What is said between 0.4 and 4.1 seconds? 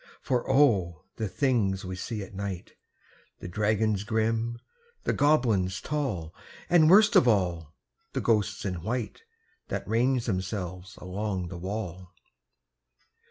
O! the things we see at night The dragons